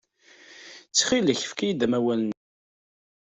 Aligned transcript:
Ttxil-k, 0.89 1.39
efk-iyi-d 1.45 1.81
amawal-nni. 1.85 2.37